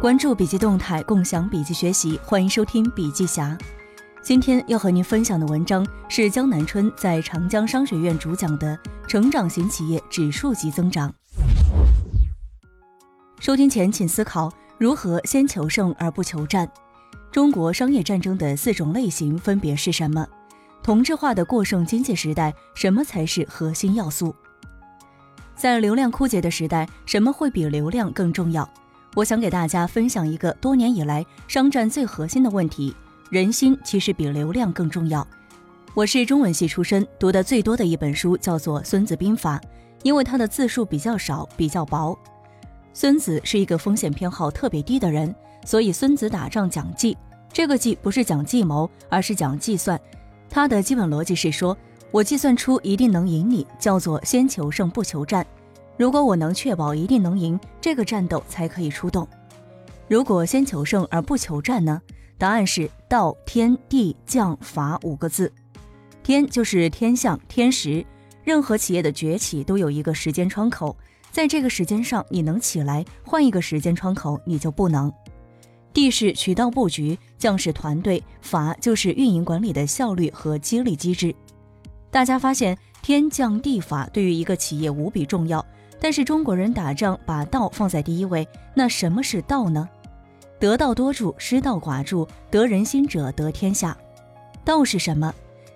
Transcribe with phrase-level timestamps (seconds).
[0.00, 3.54] 关注笔记动态，共享笔记学习，欢迎收听笔记侠。
[4.22, 8.74] 今天要和您分享的文章是江南春在长江商学院主讲的
[9.06, 11.10] 《成长型企业指数级增长》。
[13.40, 16.66] 收听前请思考如何先求胜而不求战。
[17.30, 20.26] 中国商业战争的四种类型分别是什么？
[20.82, 24.34] 同质化的过剩经济时代，什么才是核心要素？
[25.54, 28.66] 在流量枯竭的时代，什么会比流量更重要？
[29.16, 32.94] 我想给大家分享一个多年以来商战最核心的问题：
[33.28, 35.26] 人心其实比流量更重要。
[35.94, 39.58] 我是中文系出身，读的最多的一本书叫做《孙子兵法》，
[40.04, 42.16] 因为它的字数比较少，比较薄。
[42.92, 45.34] 孙子是一个风险偏好特别低的人，
[45.64, 47.16] 所以孙子打仗讲计。
[47.52, 50.00] 这个计不是讲计谋，而是讲计算。
[50.48, 51.76] 他的基本逻辑是说，
[52.12, 55.44] 我计算出一定能赢你，叫做先求胜不求战。
[56.00, 59.28] 如果我能确保一定能赢，这个战斗才可以出动。
[60.08, 62.00] 如果先求胜而不求战呢？
[62.38, 65.52] 答案是道天地将法五个字。
[66.22, 68.02] 天就是天象天时，
[68.42, 70.96] 任何企业的崛起都有一个时间窗口，
[71.30, 75.12] 在这个时间上你能起来，换一个时间窗口你就不能。
[75.92, 81.34] 地是渠道布局，将是团队，法就是运营管理的效率和激励机制。
[82.10, 85.64] 大家发现天降地法对于一个企业无比重要。
[86.02, 89.88] 但是中国人打仗把道放在第一位，那什么是道呢？
[90.58, 93.96] 得道多助，失道寡助，得人心者得天下。
[94.64, 95.34] 道是什么？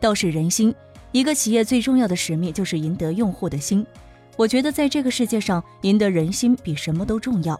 [0.00, 0.74] 道是人心。
[1.12, 3.86] 一个企业最重要的使命就是赢得用户的心。
[4.36, 7.58] 我觉得在这个世界上，赢得人心比什么都重要。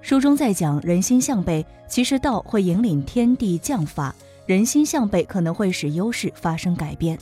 [0.00, 4.14] 书中在讲人心向背，其实道会引领天地将法，
[4.46, 7.18] 人心向背可能会使优势发生改变。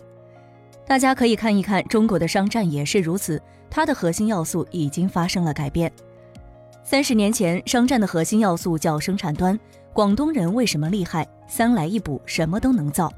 [0.87, 3.41] 大家可以看一看中国的商战也是如此。
[3.69, 5.93] 它的核心要素已经发生了改变。
[6.85, 9.59] 三十年前，商战的核心要素叫生产端。
[9.93, 11.27] 广东人为什么厉害？
[11.49, 13.13] 三来一补，什么都能造。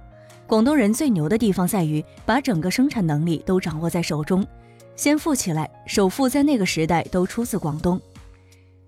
[0.46, 4.44] 广东人最牛的地方在于把整个生产能力都掌握在手中。
[4.96, 8.00] 先富起来，首富在那个时代都出自广东。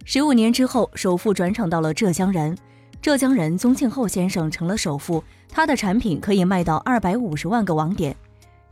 [0.04, 2.56] 十五年之后，首富转场到了浙江人，
[3.02, 8.16] 浙江人宗庆后先生成了首富，他的产品可以卖到二百五十万个网点。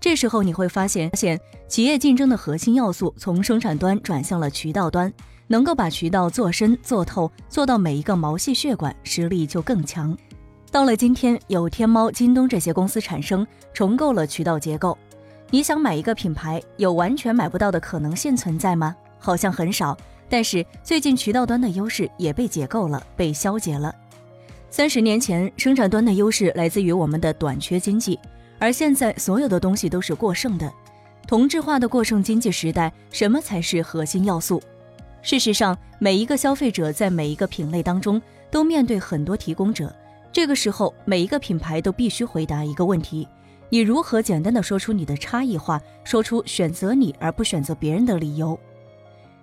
[0.01, 5.13] 这时候你会发现，现企业竞争的核心要素从生产端转向了渠道端，
[5.49, 10.17] 能够把渠道做深做透，做到每一个毛细血管，实力就更强。
[10.71, 14.97] 到了今天，有天猫、京东这些公司产生，重构了渠道结构。
[15.51, 18.95] 你想买一个品牌，有完全买不到的可能性存在吗？
[19.19, 19.97] 好像很少。
[20.29, 23.93] 但是最近渠道端的优势也被解构了，被消解了。
[24.71, 28.19] 三十年前，生产端的优势来自于我们的短缺经济。
[28.59, 30.73] 而现在，所有的东西都是过剩的。
[31.27, 34.63] 同质化的过剩经济时代，什么才是核心要素？
[35.23, 38.21] 事实上，每一个消费者在每一个品类当中
[38.51, 39.95] 都面对很多提供者。
[40.33, 43.29] 这个时候，每一个品牌都必须回答一个问题：
[43.69, 48.59] 你如何简单的说出你的差异化，说出选择你而不选择别人的理由？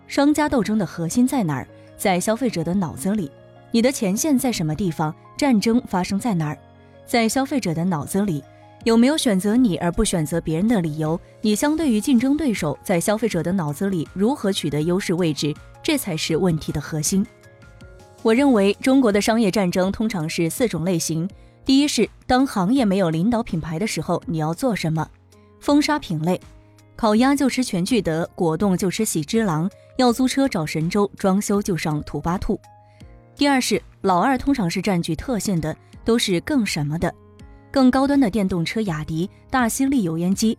[0.08, 1.68] 商家斗争的核心在哪儿？
[1.98, 3.32] 在消费者的脑子里。
[3.72, 5.14] 你的前线在什么地方？
[5.38, 6.58] 战争发生在哪儿？
[7.06, 8.44] 在消费者的脑子里。
[8.86, 11.20] 有没有选择你而不选择别人的理由？
[11.42, 15.52] 你相对于竞争对手，在消费者的脑子里如何取得优势位置？
[15.82, 17.26] 这才是问题的核心。
[18.22, 21.28] 我认为中国的商业战争通常是四种类型：
[21.66, 25.10] 第一是当行业没有领导品牌的时候，你要做什么？
[25.60, 26.40] 封杀品类，
[26.96, 29.68] 烤鸭就吃全聚德，果冻就吃喜之郎，
[29.98, 32.60] 要租车找神州，装修就上土巴兔。
[33.36, 37.12] 第二是老二，通常是占据特性的，都是更什么的。
[37.76, 40.58] 更高端的电动车，雅迪、大吸力油烟机。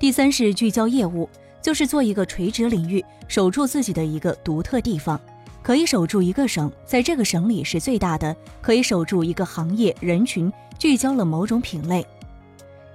[0.00, 1.30] 第三是聚焦业务，
[1.62, 5.20] 就是做一个垂直领域，守住自己的一个独特地方，
[5.62, 12.04] 可以守住一个省，在这个省里是最大的，可以守住一个行业人群，聚焦了某种品类。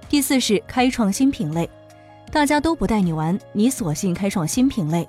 [0.06, 1.66] 第四是开创新品类，
[2.30, 5.08] 大家都不带你玩，你索性开创新品类。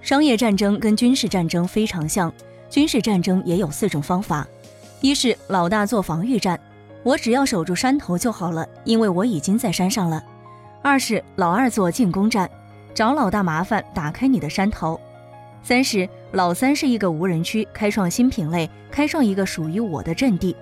[0.00, 2.34] 商业战争跟军事战争非常像，
[2.68, 4.44] 军事战争也有四种方法，
[5.00, 6.58] 一是老大做防御战。
[7.02, 10.22] 我只要守住山头就好了，因为我已经在山上了。
[10.82, 12.50] 二是老二做进攻战，
[12.94, 15.00] 找老大麻烦，打开你的山头。
[15.62, 20.54] 三是老三是一个无人区，开创新品类，开创一个属于我的阵地。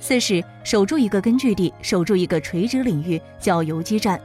[0.00, 4.20] 四是守住一个根据地，守住一个垂直领域，叫游击战。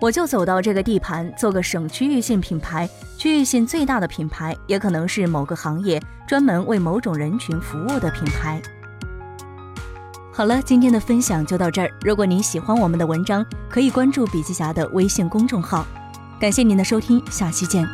[0.00, 8.60] 我就走到这个地盘，做个省区域性品牌，区域性最大的品牌，也可能是某个行业专门为某种人群服务的品牌。
[10.38, 11.92] 好了，今天的分享就到这儿。
[12.02, 15.84] 如果您喜欢我们的文章，可以关注笔记侠的微信公众号。
[16.38, 17.84] 感谢您的收听，下期见。